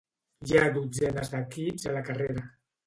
[0.51, 2.49] Hi ha dotzenes d'equips a la carrera.